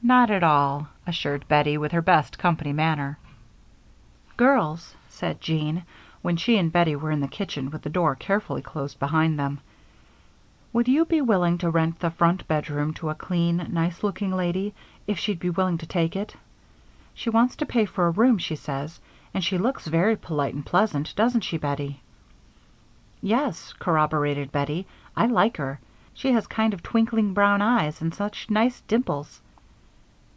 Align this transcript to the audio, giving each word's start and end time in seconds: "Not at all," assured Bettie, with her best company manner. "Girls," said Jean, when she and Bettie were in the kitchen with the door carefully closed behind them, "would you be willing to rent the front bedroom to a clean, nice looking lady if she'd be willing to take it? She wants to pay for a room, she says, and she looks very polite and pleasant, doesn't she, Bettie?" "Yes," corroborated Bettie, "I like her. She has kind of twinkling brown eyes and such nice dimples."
"Not 0.00 0.30
at 0.30 0.44
all," 0.44 0.88
assured 1.08 1.46
Bettie, 1.48 1.76
with 1.76 1.90
her 1.90 2.00
best 2.00 2.38
company 2.38 2.72
manner. 2.72 3.18
"Girls," 4.36 4.94
said 5.08 5.40
Jean, 5.40 5.82
when 6.22 6.36
she 6.36 6.56
and 6.56 6.70
Bettie 6.72 6.94
were 6.96 7.10
in 7.10 7.20
the 7.20 7.26
kitchen 7.28 7.68
with 7.72 7.82
the 7.82 7.90
door 7.90 8.14
carefully 8.14 8.62
closed 8.62 9.00
behind 9.00 9.38
them, 9.38 9.58
"would 10.72 10.86
you 10.86 11.04
be 11.04 11.20
willing 11.20 11.58
to 11.58 11.68
rent 11.68 11.98
the 11.98 12.12
front 12.12 12.46
bedroom 12.46 12.94
to 12.94 13.10
a 13.10 13.14
clean, 13.16 13.66
nice 13.70 14.04
looking 14.04 14.30
lady 14.34 14.72
if 15.08 15.18
she'd 15.18 15.40
be 15.40 15.50
willing 15.50 15.76
to 15.78 15.86
take 15.86 16.14
it? 16.14 16.34
She 17.12 17.28
wants 17.28 17.56
to 17.56 17.66
pay 17.66 17.84
for 17.84 18.06
a 18.06 18.10
room, 18.12 18.38
she 18.38 18.54
says, 18.56 19.00
and 19.34 19.42
she 19.44 19.58
looks 19.58 19.86
very 19.88 20.14
polite 20.16 20.54
and 20.54 20.64
pleasant, 20.64 21.14
doesn't 21.16 21.42
she, 21.42 21.58
Bettie?" 21.58 22.00
"Yes," 23.20 23.74
corroborated 23.80 24.52
Bettie, 24.52 24.86
"I 25.16 25.26
like 25.26 25.56
her. 25.56 25.80
She 26.14 26.32
has 26.32 26.46
kind 26.46 26.72
of 26.72 26.84
twinkling 26.84 27.34
brown 27.34 27.60
eyes 27.60 28.00
and 28.00 28.14
such 28.14 28.48
nice 28.48 28.80
dimples." 28.82 29.40